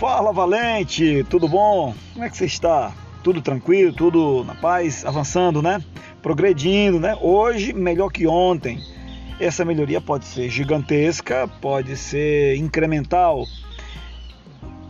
Fala 0.00 0.32
Valente, 0.32 1.22
tudo 1.28 1.46
bom? 1.46 1.94
Como 2.14 2.24
é 2.24 2.30
que 2.30 2.34
você 2.38 2.46
está? 2.46 2.90
Tudo 3.22 3.42
tranquilo, 3.42 3.92
tudo 3.92 4.42
na 4.44 4.54
paz, 4.54 5.04
avançando, 5.04 5.60
né? 5.60 5.84
Progredindo, 6.22 6.98
né? 6.98 7.18
Hoje 7.20 7.74
melhor 7.74 8.10
que 8.10 8.26
ontem. 8.26 8.82
Essa 9.38 9.62
melhoria 9.62 10.00
pode 10.00 10.24
ser 10.24 10.48
gigantesca, 10.48 11.46
pode 11.60 11.98
ser 11.98 12.56
incremental. 12.56 13.44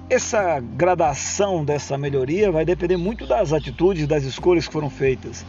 Essa 0.08 0.60
gradação 0.60 1.64
dessa 1.64 1.98
melhoria 1.98 2.52
vai 2.52 2.64
depender 2.64 2.96
muito 2.96 3.26
das 3.26 3.52
atitudes, 3.52 4.06
das 4.06 4.22
escolhas 4.22 4.68
que 4.68 4.72
foram 4.72 4.88
feitas. 4.88 5.44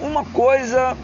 Uma 0.00 0.24
coisa 0.24 0.96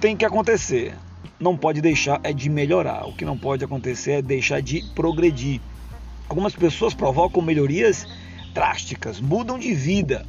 tem 0.00 0.16
que 0.16 0.24
acontecer, 0.24 0.94
não 1.40 1.56
pode 1.56 1.80
deixar 1.80 2.20
é 2.22 2.32
de 2.32 2.48
melhorar. 2.48 3.08
O 3.08 3.12
que 3.12 3.24
não 3.24 3.36
pode 3.36 3.64
acontecer 3.64 4.12
é 4.12 4.22
deixar 4.22 4.62
de 4.62 4.84
progredir. 4.94 5.60
Algumas 6.32 6.54
pessoas 6.54 6.94
provocam 6.94 7.42
melhorias 7.42 8.08
drásticas, 8.54 9.20
mudam 9.20 9.58
de 9.58 9.74
vida, 9.74 10.26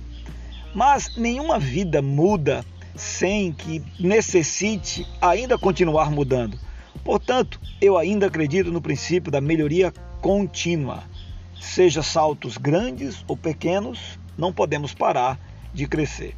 mas 0.75 1.15
nenhuma 1.15 1.57
vida 1.57 2.01
muda 2.01 2.65
sem 2.93 3.53
que 3.53 3.81
necessite 3.97 5.07
ainda 5.21 5.57
continuar 5.57 6.11
mudando. 6.11 6.59
Portanto, 7.05 7.57
eu 7.79 7.97
ainda 7.97 8.27
acredito 8.27 8.69
no 8.69 8.81
princípio 8.81 9.31
da 9.31 9.39
melhoria 9.39 9.93
contínua. 10.19 11.05
Seja 11.57 12.03
saltos 12.03 12.57
grandes 12.57 13.23
ou 13.25 13.37
pequenos, 13.37 14.19
não 14.37 14.51
podemos 14.51 14.93
parar 14.93 15.39
de 15.73 15.87
crescer. 15.87 16.35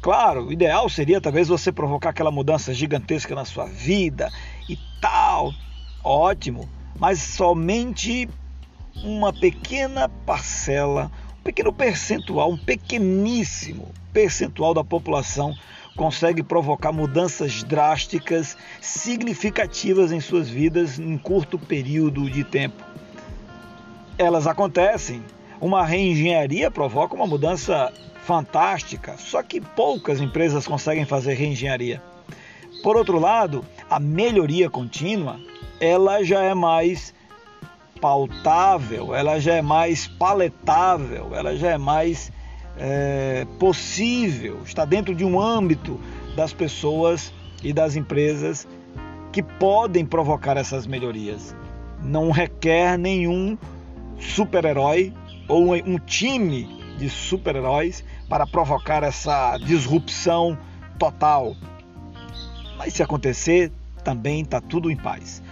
Claro, 0.00 0.46
o 0.46 0.52
ideal 0.52 0.88
seria 0.88 1.20
talvez 1.20 1.48
você 1.48 1.72
provocar 1.72 2.10
aquela 2.10 2.30
mudança 2.30 2.72
gigantesca 2.72 3.34
na 3.34 3.44
sua 3.44 3.64
vida 3.66 4.30
e 4.68 4.78
tal. 5.00 5.52
Ótimo, 6.04 6.68
mas 7.00 7.18
somente 7.18 8.28
uma 9.02 9.32
pequena 9.32 10.08
parcela, 10.08 11.10
um 11.38 11.42
pequeno 11.42 11.72
percentual, 11.72 12.52
um 12.52 12.56
pequeníssimo 12.56 13.88
percentual 14.12 14.74
da 14.74 14.84
população 14.84 15.54
consegue 15.96 16.42
provocar 16.42 16.92
mudanças 16.92 17.62
drásticas, 17.62 18.56
significativas 18.80 20.12
em 20.12 20.20
suas 20.20 20.48
vidas 20.48 20.98
em 20.98 21.18
curto 21.18 21.58
período 21.58 22.30
de 22.30 22.44
tempo. 22.44 22.82
Elas 24.16 24.46
acontecem. 24.46 25.22
Uma 25.60 25.84
reengenharia 25.84 26.70
provoca 26.70 27.14
uma 27.14 27.26
mudança 27.26 27.92
fantástica, 28.24 29.16
só 29.18 29.42
que 29.42 29.60
poucas 29.60 30.20
empresas 30.20 30.66
conseguem 30.66 31.04
fazer 31.04 31.34
reengenharia. 31.34 32.02
Por 32.82 32.96
outro 32.96 33.18
lado, 33.18 33.62
a 33.90 34.00
melhoria 34.00 34.70
contínua, 34.70 35.38
ela 35.78 36.24
já 36.24 36.42
é 36.42 36.54
mais 36.54 37.12
pautável, 38.00 39.14
ela 39.14 39.38
já 39.38 39.54
é 39.54 39.62
mais 39.62 40.06
paletável, 40.06 41.34
ela 41.34 41.54
já 41.56 41.72
é 41.72 41.78
mais 41.78 42.32
é, 42.76 43.46
possível, 43.58 44.60
está 44.64 44.84
dentro 44.84 45.14
de 45.14 45.24
um 45.24 45.40
âmbito 45.40 46.00
das 46.34 46.52
pessoas 46.52 47.32
e 47.62 47.72
das 47.72 47.96
empresas 47.96 48.66
que 49.32 49.42
podem 49.42 50.04
provocar 50.04 50.56
essas 50.56 50.86
melhorias. 50.86 51.54
Não 52.02 52.30
requer 52.30 52.98
nenhum 52.98 53.56
super-herói 54.18 55.12
ou 55.46 55.74
um 55.74 55.98
time 55.98 56.80
de 56.98 57.08
super-heróis 57.08 58.04
para 58.28 58.46
provocar 58.46 59.02
essa 59.02 59.58
disrupção 59.58 60.56
total. 60.98 61.54
Mas 62.78 62.94
se 62.94 63.02
acontecer, 63.02 63.70
também 64.02 64.42
está 64.42 64.60
tudo 64.60 64.90
em 64.90 64.96
paz. 64.96 65.42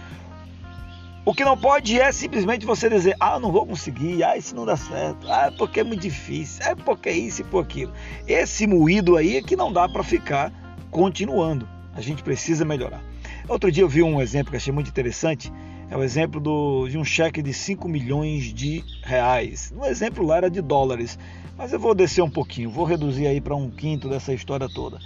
O 1.29 1.33
que 1.35 1.45
não 1.45 1.55
pode 1.55 2.01
é 2.01 2.11
simplesmente 2.11 2.65
você 2.65 2.89
dizer, 2.89 3.15
ah, 3.19 3.39
não 3.39 3.51
vou 3.51 3.63
conseguir, 3.63 4.23
ah, 4.23 4.35
isso 4.35 4.55
não 4.55 4.65
dá 4.65 4.75
certo, 4.75 5.31
ah, 5.31 5.45
é 5.45 5.51
porque 5.51 5.81
é 5.81 5.83
muito 5.83 6.01
difícil, 6.01 6.65
é 6.65 6.73
porque 6.73 7.07
é 7.07 7.15
isso 7.15 7.41
e 7.41 7.43
por 7.43 7.63
aquilo. 7.63 7.93
Esse 8.27 8.65
moído 8.65 9.15
aí 9.15 9.37
é 9.37 9.41
que 9.43 9.55
não 9.55 9.71
dá 9.71 9.87
para 9.87 10.01
ficar 10.01 10.51
continuando. 10.89 11.69
A 11.93 12.01
gente 12.01 12.23
precisa 12.23 12.65
melhorar. 12.65 13.03
Outro 13.47 13.71
dia 13.71 13.83
eu 13.83 13.87
vi 13.87 14.01
um 14.01 14.19
exemplo 14.19 14.49
que 14.49 14.57
achei 14.57 14.73
muito 14.73 14.89
interessante. 14.89 15.53
É 15.91 15.95
o 15.95 16.01
exemplo 16.01 16.41
do, 16.41 16.87
de 16.87 16.97
um 16.97 17.03
cheque 17.03 17.43
de 17.43 17.53
5 17.53 17.87
milhões 17.87 18.45
de 18.45 18.83
reais. 19.03 19.71
O 19.77 19.85
exemplo 19.85 20.25
lá 20.25 20.37
era 20.37 20.49
de 20.49 20.61
dólares, 20.61 21.19
mas 21.55 21.71
eu 21.71 21.79
vou 21.79 21.93
descer 21.93 22.23
um 22.23 22.29
pouquinho, 22.31 22.71
vou 22.71 22.85
reduzir 22.85 23.27
aí 23.27 23.39
para 23.39 23.55
um 23.55 23.69
quinto 23.69 24.09
dessa 24.09 24.33
história 24.33 24.67
toda. 24.67 24.97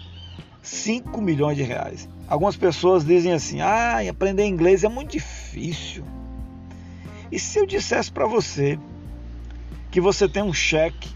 5 0.64 1.22
milhões 1.22 1.58
de 1.58 1.64
reais. 1.64 2.10
Algumas 2.28 2.56
pessoas 2.56 3.06
dizem 3.06 3.34
assim: 3.34 3.62
ah, 3.62 4.00
aprender 4.10 4.48
inglês 4.48 4.84
é 4.84 4.90
muito 4.90 5.12
difícil. 5.12 6.06
E 7.32 7.38
se 7.38 7.60
eu 7.60 7.66
dissesse 7.66 8.12
para 8.12 8.26
você 8.26 8.80
que 9.92 10.00
você 10.00 10.28
tem 10.28 10.42
um 10.42 10.54
cheque 10.54 11.10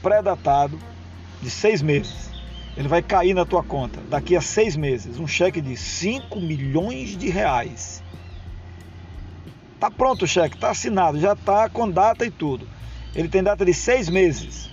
pré-datado 0.00 0.78
de 1.42 1.50
seis 1.50 1.82
meses, 1.82 2.30
ele 2.76 2.88
vai 2.88 3.02
cair 3.02 3.34
na 3.34 3.44
tua 3.44 3.62
conta 3.62 4.00
daqui 4.08 4.36
a 4.36 4.40
seis 4.40 4.76
meses, 4.76 5.18
um 5.18 5.26
cheque 5.26 5.60
de 5.60 5.76
5 5.76 6.40
milhões 6.40 7.16
de 7.16 7.28
reais. 7.28 8.02
Tá 9.80 9.90
pronto 9.90 10.24
o 10.24 10.28
cheque, 10.28 10.56
tá 10.56 10.70
assinado, 10.70 11.18
já 11.18 11.34
tá 11.34 11.68
com 11.68 11.90
data 11.90 12.24
e 12.24 12.30
tudo. 12.30 12.68
Ele 13.14 13.28
tem 13.28 13.42
data 13.42 13.64
de 13.64 13.74
seis 13.74 14.08
meses. 14.08 14.70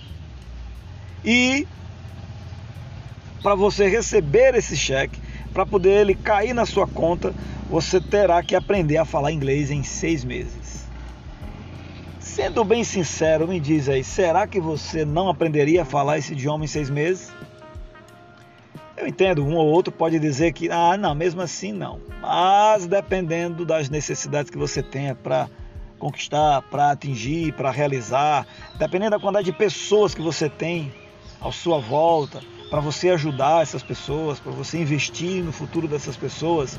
E 1.24 1.66
para 3.46 3.54
você 3.54 3.86
receber 3.86 4.56
esse 4.56 4.76
cheque, 4.76 5.20
para 5.52 5.64
poder 5.64 6.00
ele 6.00 6.16
cair 6.16 6.52
na 6.52 6.66
sua 6.66 6.84
conta, 6.84 7.32
você 7.70 8.00
terá 8.00 8.42
que 8.42 8.56
aprender 8.56 8.96
a 8.96 9.04
falar 9.04 9.30
inglês 9.30 9.70
em 9.70 9.84
seis 9.84 10.24
meses. 10.24 10.84
Sendo 12.18 12.64
bem 12.64 12.82
sincero, 12.82 13.46
me 13.46 13.60
diz 13.60 13.88
aí, 13.88 14.02
será 14.02 14.48
que 14.48 14.60
você 14.60 15.04
não 15.04 15.28
aprenderia 15.28 15.82
a 15.82 15.84
falar 15.84 16.18
esse 16.18 16.32
idioma 16.32 16.64
em 16.64 16.66
seis 16.66 16.90
meses? 16.90 17.32
Eu 18.96 19.06
entendo, 19.06 19.44
um 19.44 19.54
ou 19.54 19.68
outro 19.68 19.92
pode 19.92 20.18
dizer 20.18 20.52
que, 20.52 20.68
ah, 20.68 20.96
não, 20.96 21.14
mesmo 21.14 21.40
assim 21.40 21.70
não. 21.70 22.00
Mas 22.20 22.88
dependendo 22.88 23.64
das 23.64 23.88
necessidades 23.88 24.50
que 24.50 24.58
você 24.58 24.82
tenha 24.82 25.14
para 25.14 25.48
conquistar, 26.00 26.62
para 26.62 26.90
atingir, 26.90 27.52
para 27.52 27.70
realizar, 27.70 28.44
dependendo 28.76 29.12
da 29.12 29.20
quantidade 29.20 29.44
de 29.44 29.56
pessoas 29.56 30.16
que 30.16 30.20
você 30.20 30.48
tem 30.48 30.92
à 31.40 31.52
sua 31.52 31.78
volta, 31.78 32.42
para 32.70 32.80
você 32.80 33.10
ajudar 33.10 33.62
essas 33.62 33.82
pessoas, 33.82 34.40
para 34.40 34.52
você 34.52 34.78
investir 34.78 35.42
no 35.42 35.52
futuro 35.52 35.86
dessas 35.86 36.16
pessoas, 36.16 36.78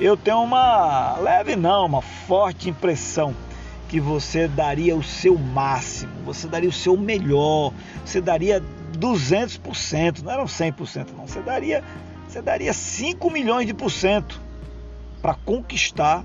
eu 0.00 0.16
tenho 0.16 0.42
uma 0.42 1.16
leve 1.18 1.56
não, 1.56 1.84
uma 1.86 2.02
forte 2.02 2.70
impressão 2.70 3.34
que 3.88 4.00
você 4.00 4.48
daria 4.48 4.96
o 4.96 5.02
seu 5.02 5.36
máximo, 5.36 6.12
você 6.24 6.46
daria 6.46 6.68
o 6.68 6.72
seu 6.72 6.96
melhor, 6.96 7.72
você 8.04 8.20
daria 8.20 8.62
200%, 8.98 10.22
não 10.22 10.32
eram 10.32 10.44
100% 10.44 11.08
não, 11.16 11.26
você 11.26 11.40
daria, 11.40 11.84
você 12.26 12.40
daria 12.40 12.72
5 12.72 13.30
milhões 13.30 13.66
de 13.66 13.74
por 13.74 13.90
cento 13.90 14.40
para 15.20 15.34
conquistar 15.34 16.24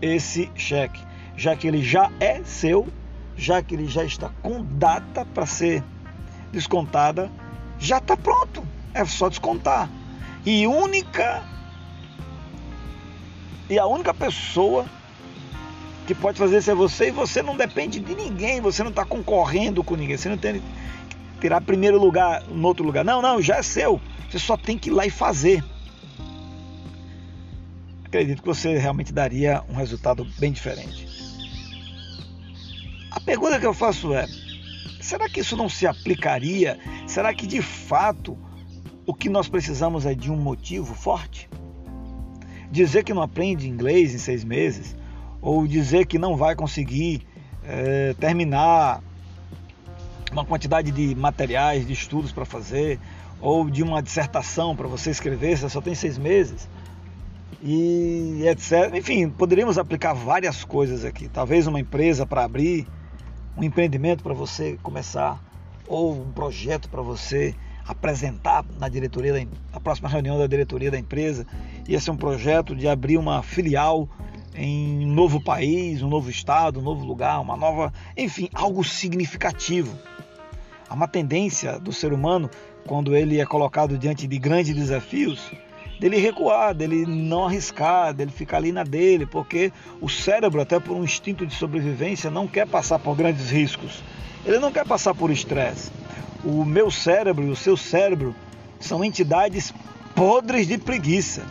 esse 0.00 0.50
cheque, 0.56 1.00
já 1.36 1.54
que 1.54 1.68
ele 1.68 1.82
já 1.82 2.10
é 2.18 2.42
seu, 2.42 2.88
já 3.36 3.62
que 3.62 3.74
ele 3.74 3.86
já 3.86 4.02
está 4.02 4.30
com 4.42 4.64
data 4.64 5.24
para 5.26 5.46
ser 5.46 5.84
descontada 6.50 7.30
já 7.80 7.98
está 7.98 8.16
pronto. 8.16 8.62
É 8.94 9.04
só 9.04 9.28
descontar. 9.28 9.88
E 10.44 10.66
única 10.66 11.42
e 13.68 13.78
a 13.78 13.86
única 13.86 14.12
pessoa 14.12 14.84
que 16.06 16.14
pode 16.14 16.38
fazer 16.38 16.58
isso 16.58 16.70
é 16.70 16.74
você 16.74 17.08
e 17.08 17.10
você 17.12 17.40
não 17.40 17.56
depende 17.56 18.00
de 18.00 18.14
ninguém, 18.14 18.60
você 18.60 18.82
não 18.82 18.90
está 18.90 19.04
concorrendo 19.04 19.84
com 19.84 19.94
ninguém, 19.94 20.16
você 20.16 20.28
não 20.28 20.36
tem 20.36 20.60
tirar 21.40 21.60
primeiro 21.60 21.98
lugar 21.98 22.42
no 22.48 22.68
outro 22.68 22.84
lugar. 22.84 23.04
Não, 23.04 23.22
não, 23.22 23.40
já 23.40 23.56
é 23.56 23.62
seu. 23.62 24.00
Você 24.28 24.38
só 24.38 24.56
tem 24.56 24.76
que 24.76 24.90
ir 24.90 24.92
lá 24.92 25.06
e 25.06 25.10
fazer. 25.10 25.64
Acredito 28.04 28.42
que 28.42 28.48
você 28.48 28.76
realmente 28.76 29.12
daria 29.12 29.62
um 29.68 29.74
resultado 29.74 30.26
bem 30.38 30.52
diferente. 30.52 31.08
A 33.10 33.20
pergunta 33.20 33.58
que 33.58 33.66
eu 33.66 33.72
faço 33.72 34.12
é: 34.12 34.26
Será 35.00 35.28
que 35.28 35.40
isso 35.40 35.56
não 35.56 35.68
se 35.68 35.86
aplicaria? 35.86 36.78
Será 37.06 37.32
que 37.34 37.46
de 37.46 37.62
fato 37.62 38.38
o 39.06 39.14
que 39.14 39.28
nós 39.28 39.48
precisamos 39.48 40.06
é 40.06 40.14
de 40.14 40.30
um 40.30 40.36
motivo 40.36 40.94
forte? 40.94 41.48
Dizer 42.70 43.02
que 43.02 43.12
não 43.12 43.22
aprende 43.22 43.68
inglês 43.68 44.14
em 44.14 44.18
seis 44.18 44.44
meses, 44.44 44.94
ou 45.40 45.66
dizer 45.66 46.06
que 46.06 46.18
não 46.18 46.36
vai 46.36 46.54
conseguir 46.54 47.26
é, 47.64 48.14
terminar 48.14 49.02
uma 50.30 50.44
quantidade 50.44 50.90
de 50.90 51.14
materiais, 51.14 51.86
de 51.86 51.92
estudos 51.92 52.30
para 52.30 52.44
fazer, 52.44 53.00
ou 53.40 53.68
de 53.68 53.82
uma 53.82 54.02
dissertação 54.02 54.76
para 54.76 54.86
você 54.86 55.10
escrever, 55.10 55.56
você 55.58 55.68
só 55.68 55.80
tem 55.80 55.94
seis 55.94 56.18
meses, 56.18 56.68
e 57.62 58.44
etc. 58.46 58.94
Enfim, 58.94 59.28
poderíamos 59.28 59.78
aplicar 59.78 60.12
várias 60.12 60.64
coisas 60.64 61.04
aqui. 61.04 61.28
Talvez 61.28 61.66
uma 61.66 61.80
empresa 61.80 62.24
para 62.24 62.44
abrir, 62.44 62.86
um 63.56 63.64
empreendimento 63.64 64.22
para 64.22 64.34
você 64.34 64.78
começar 64.82 65.42
ou 65.86 66.12
um 66.12 66.32
projeto 66.32 66.88
para 66.88 67.02
você 67.02 67.54
apresentar 67.86 68.64
na 68.78 68.88
diretoria 68.88 69.32
da, 69.32 69.40
na 69.72 69.80
próxima 69.80 70.08
reunião 70.08 70.38
da 70.38 70.46
diretoria 70.46 70.90
da 70.90 70.98
empresa. 70.98 71.46
E 71.88 71.94
esse 71.94 72.08
é 72.08 72.12
um 72.12 72.16
projeto 72.16 72.76
de 72.76 72.86
abrir 72.86 73.16
uma 73.16 73.42
filial 73.42 74.08
em 74.54 75.04
um 75.04 75.12
novo 75.12 75.42
país, 75.42 76.02
um 76.02 76.08
novo 76.08 76.30
estado, 76.30 76.78
um 76.78 76.82
novo 76.82 77.04
lugar, 77.04 77.40
uma 77.40 77.56
nova, 77.56 77.92
enfim, 78.16 78.48
algo 78.54 78.84
significativo. 78.84 79.96
Há 80.88 80.94
uma 80.94 81.08
tendência 81.08 81.78
do 81.78 81.92
ser 81.92 82.12
humano, 82.12 82.50
quando 82.86 83.14
ele 83.14 83.40
é 83.40 83.46
colocado 83.46 83.98
diante 83.98 84.26
de 84.26 84.38
grandes 84.38 84.74
desafios, 84.74 85.50
dele 86.00 86.16
recuar, 86.16 86.74
dele 86.74 87.04
não 87.04 87.44
arriscar, 87.44 88.14
dele 88.14 88.30
ficar 88.30 88.56
ali 88.56 88.72
na 88.72 88.82
dele, 88.82 89.26
porque 89.26 89.70
o 90.00 90.08
cérebro, 90.08 90.62
até 90.62 90.80
por 90.80 90.96
um 90.96 91.04
instinto 91.04 91.46
de 91.46 91.54
sobrevivência, 91.54 92.30
não 92.30 92.48
quer 92.48 92.66
passar 92.66 92.98
por 92.98 93.14
grandes 93.14 93.50
riscos. 93.50 94.02
Ele 94.46 94.58
não 94.58 94.72
quer 94.72 94.86
passar 94.86 95.14
por 95.14 95.30
estresse. 95.30 95.92
O 96.42 96.64
meu 96.64 96.90
cérebro 96.90 97.44
e 97.44 97.50
o 97.50 97.56
seu 97.56 97.76
cérebro 97.76 98.34
são 98.80 99.04
entidades 99.04 99.74
podres 100.14 100.66
de 100.66 100.78
preguiça. 100.78 101.44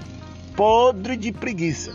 Podre 0.56 1.16
de 1.16 1.32
preguiça. 1.32 1.94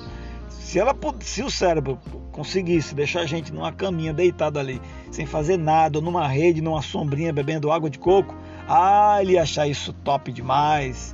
Se, 0.49 0.79
ela, 0.79 0.97
se 1.21 1.43
o 1.43 1.51
cérebro 1.51 1.99
conseguisse 2.31 2.95
deixar 2.95 3.23
a 3.23 3.27
gente 3.27 3.53
numa 3.53 3.73
caminha 3.73 4.13
deitado 4.13 4.61
ali, 4.61 4.81
sem 5.11 5.27
fazer 5.27 5.57
nada, 5.57 6.01
numa 6.01 6.29
rede, 6.29 6.63
numa 6.63 6.83
sombrinha, 6.83 7.33
bebendo 7.33 7.73
água 7.73 7.91
de 7.91 7.99
coco, 7.99 8.33
ah, 8.69 9.19
ele 9.21 9.33
ia 9.33 9.43
achar 9.43 9.67
isso 9.67 9.93
top 9.93 10.31
demais. 10.31 11.14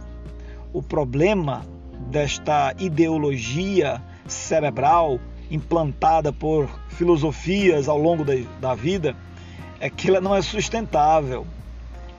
O 0.73 0.83
problema 0.83 1.67
desta 2.11 2.75
ideologia 2.79 4.01
cerebral 4.27 5.19
implantada 5.51 6.33
por 6.33 6.69
filosofias 6.91 7.89
ao 7.89 7.99
longo 7.99 8.25
da, 8.25 8.35
da 8.61 8.75
vida 8.75 9.17
é 9.81 9.91
que 9.91 10.09
ela 10.09 10.21
não 10.21 10.35
é 10.35 10.43
sustentável. 10.43 11.47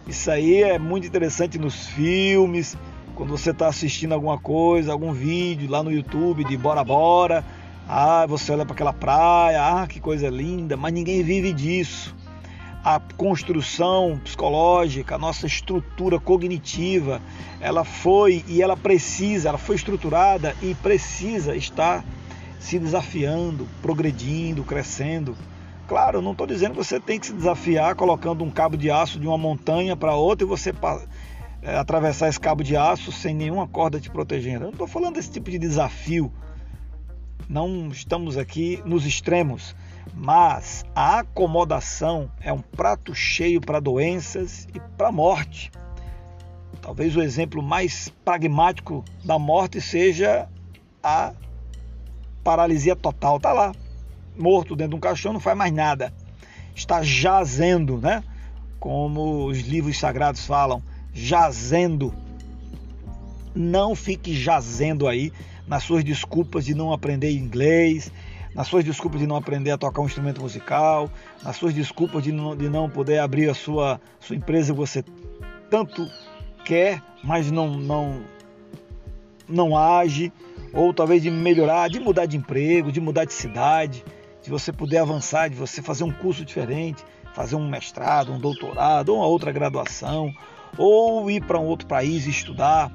Isso 0.07 0.29
aí 0.29 0.63
é 0.63 0.77
muito 0.77 1.07
interessante 1.07 1.57
nos 1.57 1.87
filmes, 1.87 2.77
quando 3.15 3.29
você 3.29 3.51
está 3.51 3.67
assistindo 3.67 4.13
alguma 4.13 4.37
coisa, 4.37 4.91
algum 4.91 5.13
vídeo 5.13 5.69
lá 5.69 5.83
no 5.83 5.91
YouTube 5.91 6.43
de 6.43 6.57
Bora 6.57 6.83
Bora, 6.83 7.45
ah, 7.87 8.25
você 8.25 8.51
olha 8.51 8.65
para 8.65 8.73
aquela 8.73 8.93
praia, 8.93 9.63
ah, 9.63 9.87
que 9.87 9.99
coisa 9.99 10.29
linda, 10.29 10.75
mas 10.75 10.91
ninguém 10.91 11.23
vive 11.23 11.53
disso. 11.53 12.15
A 12.83 12.99
construção 13.15 14.19
psicológica, 14.23 15.15
a 15.15 15.19
nossa 15.19 15.45
estrutura 15.45 16.19
cognitiva, 16.19 17.21
ela 17.59 17.83
foi 17.83 18.43
e 18.47 18.61
ela 18.61 18.75
precisa, 18.75 19.49
ela 19.49 19.57
foi 19.59 19.75
estruturada 19.75 20.55
e 20.63 20.73
precisa 20.73 21.55
estar 21.55 22.03
se 22.59 22.79
desafiando, 22.79 23.67
progredindo, 23.81 24.63
crescendo. 24.63 25.35
Claro, 25.87 26.21
não 26.21 26.31
estou 26.31 26.47
dizendo 26.47 26.71
que 26.71 26.77
você 26.77 26.99
tem 26.99 27.19
que 27.19 27.27
se 27.27 27.33
desafiar 27.33 27.95
colocando 27.95 28.43
um 28.43 28.49
cabo 28.49 28.77
de 28.77 28.89
aço 28.89 29.19
de 29.19 29.27
uma 29.27 29.37
montanha 29.37 29.95
para 29.95 30.15
outra 30.15 30.45
e 30.45 30.49
você 30.49 30.73
é, 31.61 31.75
atravessar 31.75 32.29
esse 32.29 32.39
cabo 32.39 32.63
de 32.63 32.75
aço 32.75 33.11
sem 33.11 33.35
nenhuma 33.35 33.67
corda 33.67 33.99
te 33.99 34.09
protegendo. 34.09 34.63
Eu 34.63 34.67
não 34.67 34.69
estou 34.69 34.87
falando 34.87 35.15
desse 35.15 35.31
tipo 35.31 35.51
de 35.51 35.59
desafio. 35.59 36.31
Não 37.49 37.89
estamos 37.89 38.37
aqui 38.37 38.81
nos 38.85 39.05
extremos, 39.05 39.75
mas 40.13 40.85
a 40.95 41.19
acomodação 41.19 42.29
é 42.41 42.51
um 42.51 42.61
prato 42.61 43.13
cheio 43.13 43.61
para 43.61 43.79
doenças 43.79 44.67
e 44.73 44.79
para 44.97 45.11
morte. 45.11 45.71
Talvez 46.81 47.15
o 47.15 47.21
exemplo 47.21 47.61
mais 47.61 48.09
pragmático 48.25 49.05
da 49.23 49.37
morte 49.37 49.79
seja 49.79 50.47
a 51.03 51.33
paralisia 52.43 52.95
total. 52.95 53.37
Está 53.37 53.53
lá, 53.53 53.71
morto 54.37 54.75
dentro 54.75 54.91
de 54.91 54.95
um 54.95 54.99
caixão, 54.99 55.33
não 55.33 55.39
faz 55.39 55.57
mais 55.57 55.71
nada. 55.71 56.13
Está 56.75 57.03
jazendo, 57.03 57.97
né? 57.97 58.23
Como 58.79 59.45
os 59.45 59.59
livros 59.59 59.99
sagrados 59.99 60.45
falam, 60.45 60.81
jazendo. 61.13 62.13
Não 63.53 63.95
fique 63.95 64.33
jazendo 64.33 65.07
aí 65.07 65.31
nas 65.67 65.83
suas 65.83 66.03
desculpas 66.03 66.65
de 66.65 66.73
não 66.73 66.91
aprender 66.91 67.31
inglês, 67.31 68.11
nas 68.53 68.67
suas 68.67 68.83
desculpas 68.83 69.19
de 69.19 69.27
não 69.27 69.35
aprender 69.35 69.71
a 69.71 69.77
tocar 69.77 70.01
um 70.01 70.05
instrumento 70.05 70.41
musical, 70.41 71.09
nas 71.43 71.55
suas 71.55 71.73
desculpas 71.73 72.23
de 72.23 72.31
não, 72.31 72.55
de 72.55 72.69
não 72.69 72.89
poder 72.89 73.19
abrir 73.19 73.49
a 73.49 73.53
sua, 73.53 73.99
sua 74.19 74.35
empresa 74.35 74.73
que 74.73 74.77
você 74.77 75.03
tanto 75.69 76.07
quer, 76.65 77.01
mas 77.23 77.49
não, 77.49 77.77
não, 77.77 78.21
não 79.47 79.77
age, 79.77 80.31
ou 80.73 80.93
talvez 80.93 81.21
de 81.21 81.31
melhorar, 81.31 81.89
de 81.89 81.99
mudar 81.99 82.25
de 82.25 82.37
emprego, 82.37 82.91
de 82.91 82.99
mudar 82.99 83.25
de 83.25 83.33
cidade, 83.33 84.03
de 84.41 84.49
você 84.49 84.71
poder 84.71 84.97
avançar, 84.97 85.49
de 85.49 85.55
você 85.55 85.81
fazer 85.81 86.03
um 86.03 86.11
curso 86.11 86.43
diferente, 86.43 87.03
fazer 87.33 87.55
um 87.55 87.69
mestrado, 87.69 88.31
um 88.31 88.39
doutorado, 88.39 89.09
ou 89.09 89.17
uma 89.17 89.27
outra 89.27 89.51
graduação, 89.51 90.33
ou 90.77 91.29
ir 91.29 91.43
para 91.45 91.59
um 91.59 91.65
outro 91.65 91.87
país 91.87 92.25
e 92.25 92.29
estudar. 92.29 92.91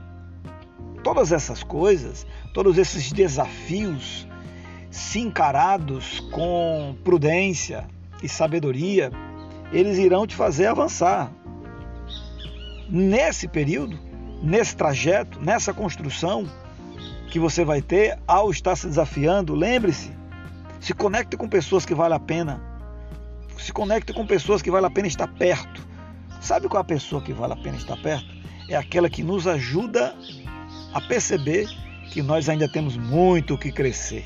Todas 1.02 1.32
essas 1.32 1.62
coisas, 1.62 2.26
todos 2.52 2.76
esses 2.78 3.12
desafios, 3.12 4.26
se 4.96 5.20
encarados 5.20 6.20
com 6.32 6.96
prudência 7.04 7.86
e 8.22 8.28
sabedoria, 8.28 9.10
eles 9.72 9.98
irão 9.98 10.26
te 10.26 10.34
fazer 10.34 10.66
avançar. 10.66 11.30
Nesse 12.88 13.46
período, 13.46 13.98
nesse 14.42 14.76
trajeto, 14.76 15.40
nessa 15.40 15.74
construção 15.74 16.48
que 17.30 17.38
você 17.38 17.64
vai 17.64 17.82
ter 17.82 18.18
ao 18.26 18.50
estar 18.50 18.76
se 18.76 18.86
desafiando, 18.86 19.54
lembre-se, 19.54 20.10
se 20.80 20.94
conecte 20.94 21.36
com 21.36 21.48
pessoas 21.48 21.84
que 21.84 21.94
vale 21.94 22.14
a 22.14 22.20
pena. 22.20 22.62
Se 23.58 23.72
conecte 23.72 24.12
com 24.12 24.26
pessoas 24.26 24.62
que 24.62 24.70
vale 24.70 24.86
a 24.86 24.90
pena 24.90 25.08
estar 25.08 25.26
perto 25.26 25.86
Sabe 26.46 26.68
qual 26.68 26.80
é 26.80 26.82
a 26.82 26.84
pessoa 26.84 27.20
que 27.20 27.32
vale 27.32 27.54
a 27.54 27.56
pena 27.56 27.76
estar 27.76 27.96
perto? 27.96 28.26
É 28.68 28.76
aquela 28.76 29.10
que 29.10 29.20
nos 29.20 29.48
ajuda 29.48 30.14
a 30.94 31.00
perceber 31.00 31.66
que 32.12 32.22
nós 32.22 32.48
ainda 32.48 32.68
temos 32.68 32.96
muito 32.96 33.54
o 33.54 33.58
que 33.58 33.72
crescer. 33.72 34.24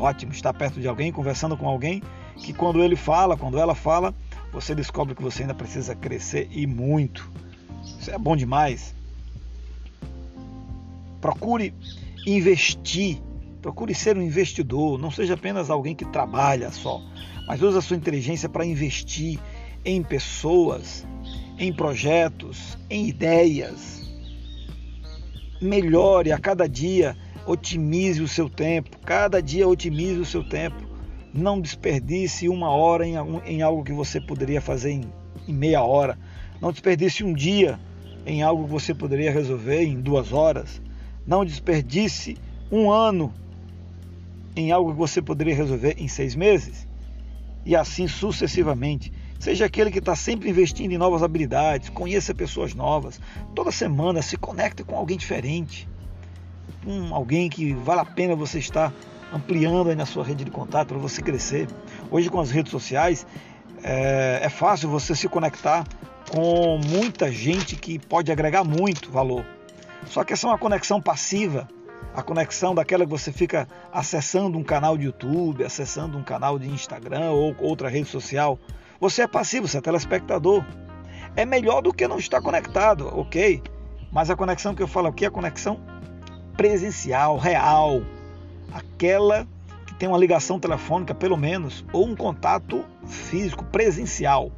Ótimo 0.00 0.32
estar 0.32 0.54
perto 0.54 0.80
de 0.80 0.88
alguém, 0.88 1.12
conversando 1.12 1.58
com 1.58 1.68
alguém 1.68 2.02
que 2.42 2.54
quando 2.54 2.82
ele 2.82 2.96
fala, 2.96 3.36
quando 3.36 3.58
ela 3.58 3.74
fala, 3.74 4.14
você 4.50 4.74
descobre 4.74 5.14
que 5.14 5.22
você 5.22 5.42
ainda 5.42 5.52
precisa 5.52 5.94
crescer 5.94 6.48
e 6.50 6.66
muito. 6.66 7.30
Isso 7.98 8.10
é 8.10 8.16
bom 8.16 8.34
demais. 8.34 8.94
Procure 11.20 11.74
investir, 12.26 13.20
procure 13.60 13.94
ser 13.94 14.16
um 14.16 14.22
investidor, 14.22 14.98
não 14.98 15.10
seja 15.10 15.34
apenas 15.34 15.68
alguém 15.68 15.94
que 15.94 16.06
trabalha 16.06 16.70
só, 16.70 17.02
mas 17.46 17.60
use 17.60 17.76
a 17.76 17.82
sua 17.82 17.96
inteligência 17.96 18.48
para 18.48 18.64
investir 18.64 19.38
em 19.84 20.02
pessoas, 20.02 21.06
em 21.58 21.70
projetos, 21.70 22.78
em 22.88 23.06
ideias. 23.06 24.00
Melhore 25.60 26.32
a 26.32 26.38
cada 26.38 26.66
dia, 26.66 27.14
otimize 27.46 28.22
o 28.22 28.28
seu 28.28 28.48
tempo, 28.48 28.98
cada 29.04 29.42
dia 29.42 29.68
otimize 29.68 30.18
o 30.18 30.24
seu 30.24 30.46
tempo. 30.48 30.88
Não 31.32 31.60
desperdice 31.60 32.48
uma 32.48 32.70
hora 32.70 33.06
em, 33.06 33.14
em 33.46 33.62
algo 33.62 33.84
que 33.84 33.92
você 33.92 34.20
poderia 34.20 34.60
fazer 34.60 34.90
em, 34.90 35.04
em 35.46 35.52
meia 35.52 35.82
hora. 35.82 36.18
Não 36.60 36.72
desperdice 36.72 37.22
um 37.24 37.32
dia 37.32 37.78
em 38.26 38.42
algo 38.42 38.64
que 38.64 38.70
você 38.70 38.94
poderia 38.94 39.30
resolver 39.30 39.82
em 39.82 40.00
duas 40.00 40.32
horas. 40.32 40.82
Não 41.26 41.44
desperdice 41.44 42.36
um 42.70 42.90
ano 42.90 43.32
em 44.54 44.72
algo 44.72 44.92
que 44.92 44.98
você 44.98 45.22
poderia 45.22 45.54
resolver 45.54 45.96
em 45.98 46.08
seis 46.08 46.34
meses. 46.34 46.86
E 47.64 47.76
assim 47.76 48.08
sucessivamente. 48.08 49.12
Seja 49.38 49.64
aquele 49.64 49.90
que 49.90 50.00
está 50.00 50.14
sempre 50.14 50.50
investindo 50.50 50.92
em 50.92 50.98
novas 50.98 51.22
habilidades, 51.22 51.88
conheça 51.88 52.34
pessoas 52.34 52.74
novas. 52.74 53.20
Toda 53.54 53.70
semana 53.70 54.20
se 54.20 54.36
conecte 54.36 54.84
com 54.84 54.96
alguém 54.96 55.16
diferente. 55.16 55.88
Com 56.84 57.14
alguém 57.14 57.48
que 57.48 57.72
vale 57.74 58.00
a 58.00 58.04
pena 58.04 58.34
você 58.34 58.58
estar 58.58 58.92
ampliando 59.32 59.90
aí 59.90 59.96
na 59.96 60.06
sua 60.06 60.24
rede 60.24 60.44
de 60.44 60.50
contato 60.50 60.88
para 60.88 60.98
você 60.98 61.22
crescer. 61.22 61.68
Hoje 62.10 62.28
com 62.28 62.40
as 62.40 62.50
redes 62.50 62.70
sociais 62.70 63.26
é, 63.82 64.40
é 64.42 64.48
fácil 64.48 64.88
você 64.88 65.14
se 65.14 65.28
conectar 65.28 65.84
com 66.30 66.78
muita 66.78 67.30
gente 67.30 67.76
que 67.76 67.98
pode 67.98 68.30
agregar 68.30 68.64
muito 68.64 69.10
valor. 69.10 69.44
Só 70.06 70.24
que 70.24 70.32
essa 70.32 70.46
é 70.46 70.50
uma 70.50 70.58
conexão 70.58 71.00
passiva, 71.00 71.68
a 72.14 72.22
conexão 72.22 72.74
daquela 72.74 73.04
que 73.04 73.10
você 73.10 73.32
fica 73.32 73.68
acessando 73.92 74.58
um 74.58 74.64
canal 74.64 74.96
de 74.96 75.04
YouTube, 75.04 75.64
acessando 75.64 76.18
um 76.18 76.22
canal 76.22 76.58
de 76.58 76.68
Instagram 76.68 77.30
ou 77.30 77.54
outra 77.58 77.88
rede 77.88 78.08
social. 78.08 78.58
Você 79.00 79.22
é 79.22 79.26
passivo, 79.26 79.68
você 79.68 79.78
é 79.78 79.80
telespectador. 79.80 80.64
É 81.36 81.44
melhor 81.44 81.82
do 81.82 81.92
que 81.92 82.08
não 82.08 82.18
estar 82.18 82.40
conectado, 82.40 83.06
ok? 83.16 83.62
Mas 84.12 84.30
a 84.30 84.36
conexão 84.36 84.74
que 84.74 84.82
eu 84.82 84.88
falo 84.88 85.08
aqui 85.08 85.24
é 85.24 85.28
a 85.28 85.30
conexão 85.30 85.80
presencial, 86.60 87.38
real. 87.38 88.02
Aquela 88.70 89.48
que 89.86 89.94
tem 89.94 90.06
uma 90.06 90.18
ligação 90.18 90.60
telefônica, 90.60 91.14
pelo 91.14 91.34
menos, 91.34 91.82
ou 91.90 92.06
um 92.06 92.14
contato 92.14 92.84
físico, 93.06 93.64
presencial. 93.64 94.52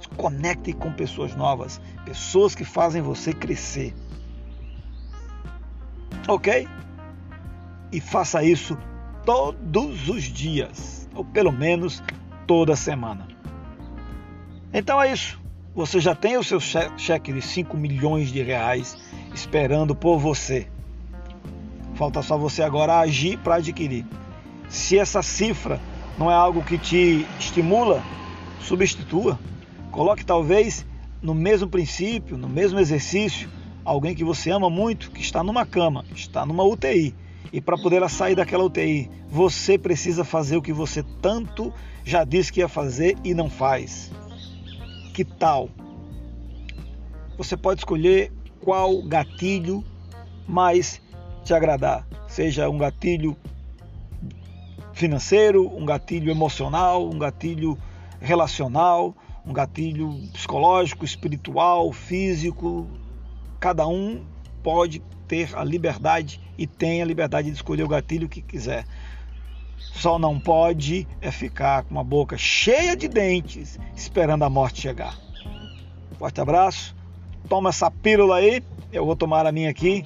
Se 0.00 0.08
conecte 0.16 0.72
com 0.72 0.90
pessoas 0.90 1.36
novas, 1.36 1.78
pessoas 2.06 2.54
que 2.54 2.64
fazem 2.64 3.02
você 3.02 3.34
crescer. 3.34 3.94
Ok? 6.26 6.66
E 7.92 8.00
faça 8.00 8.42
isso 8.42 8.78
todos 9.22 10.08
os 10.08 10.22
dias, 10.22 11.06
ou 11.14 11.22
pelo 11.22 11.52
menos 11.52 12.02
toda 12.46 12.74
semana. 12.74 13.28
Então 14.72 15.02
é 15.02 15.12
isso. 15.12 15.38
Você 15.74 16.00
já 16.00 16.14
tem 16.14 16.38
o 16.38 16.42
seu 16.42 16.60
cheque 16.60 17.30
de 17.30 17.42
5 17.42 17.76
milhões 17.76 18.32
de 18.32 18.42
reais 18.42 18.96
esperando 19.34 19.94
por 19.94 20.18
você. 20.18 20.66
Falta 21.96 22.20
só 22.20 22.36
você 22.36 22.62
agora 22.62 22.98
agir 22.98 23.38
para 23.38 23.56
adquirir. 23.56 24.04
Se 24.68 24.98
essa 24.98 25.22
cifra 25.22 25.80
não 26.18 26.30
é 26.30 26.34
algo 26.34 26.62
que 26.62 26.78
te 26.78 27.26
estimula, 27.38 28.02
substitua. 28.60 29.38
Coloque 29.90 30.24
talvez 30.24 30.84
no 31.22 31.34
mesmo 31.34 31.68
princípio, 31.68 32.36
no 32.36 32.48
mesmo 32.48 32.78
exercício, 32.78 33.48
alguém 33.84 34.14
que 34.14 34.24
você 34.24 34.50
ama 34.50 34.68
muito, 34.68 35.10
que 35.10 35.22
está 35.22 35.42
numa 35.42 35.64
cama, 35.64 36.04
está 36.14 36.44
numa 36.44 36.64
UTI. 36.64 37.14
E 37.52 37.60
para 37.60 37.78
poder 37.78 38.06
sair 38.10 38.34
daquela 38.34 38.64
UTI, 38.64 39.10
você 39.28 39.78
precisa 39.78 40.22
fazer 40.22 40.56
o 40.56 40.62
que 40.62 40.72
você 40.72 41.02
tanto 41.22 41.72
já 42.04 42.24
disse 42.24 42.52
que 42.52 42.60
ia 42.60 42.68
fazer 42.68 43.16
e 43.24 43.32
não 43.32 43.48
faz. 43.48 44.12
Que 45.14 45.24
tal? 45.24 45.70
Você 47.38 47.56
pode 47.56 47.80
escolher 47.80 48.32
qual 48.60 49.02
gatilho 49.02 49.82
mais 50.46 51.00
te 51.46 51.54
agradar, 51.54 52.04
seja 52.26 52.68
um 52.68 52.76
gatilho 52.76 53.36
financeiro, 54.92 55.72
um 55.74 55.86
gatilho 55.86 56.28
emocional, 56.28 57.08
um 57.08 57.18
gatilho 57.18 57.78
relacional, 58.20 59.14
um 59.46 59.52
gatilho 59.52 60.12
psicológico, 60.32 61.04
espiritual, 61.04 61.92
físico. 61.92 62.88
Cada 63.60 63.86
um 63.86 64.24
pode 64.62 64.98
ter 65.28 65.56
a 65.56 65.62
liberdade 65.62 66.40
e 66.58 66.66
tem 66.66 67.00
a 67.00 67.04
liberdade 67.04 67.48
de 67.48 67.54
escolher 67.54 67.84
o 67.84 67.88
gatilho 67.88 68.28
que 68.28 68.42
quiser. 68.42 68.84
Só 69.78 70.18
não 70.18 70.40
pode 70.40 71.06
é 71.20 71.30
ficar 71.30 71.84
com 71.84 71.94
uma 71.94 72.04
boca 72.04 72.36
cheia 72.36 72.96
de 72.96 73.06
dentes 73.06 73.78
esperando 73.94 74.42
a 74.42 74.50
morte 74.50 74.80
chegar. 74.80 75.16
Forte 76.18 76.40
abraço. 76.40 76.96
Toma 77.48 77.68
essa 77.68 77.88
pílula 77.88 78.36
aí, 78.36 78.64
eu 78.92 79.06
vou 79.06 79.14
tomar 79.14 79.46
a 79.46 79.52
minha 79.52 79.70
aqui 79.70 80.02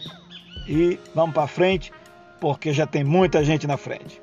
e 0.67 0.99
vamos 1.15 1.35
para 1.35 1.47
frente, 1.47 1.93
porque 2.41 2.73
já 2.73 2.87
tem 2.87 3.05
muita 3.05 3.45
gente 3.45 3.67
na 3.67 3.77
frente. 3.77 4.21